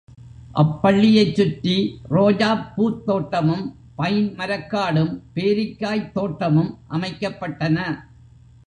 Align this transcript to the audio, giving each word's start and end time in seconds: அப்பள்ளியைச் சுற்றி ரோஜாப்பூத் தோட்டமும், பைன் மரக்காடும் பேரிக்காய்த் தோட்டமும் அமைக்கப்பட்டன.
அப்பள்ளியைச் 0.55 1.35
சுற்றி 1.35 1.75
ரோஜாப்பூத் 2.09 3.03
தோட்டமும், 3.05 3.63
பைன் 3.95 4.29
மரக்காடும் 4.37 5.13
பேரிக்காய்த் 5.35 6.11
தோட்டமும் 6.11 6.77
அமைக்கப்பட்டன. 6.89 7.77